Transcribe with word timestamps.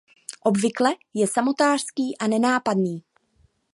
Obvykle 0.43 0.89
je 1.13 1.27
samotářský 1.27 2.17
a 2.17 2.27
nenápadný. 2.27 3.03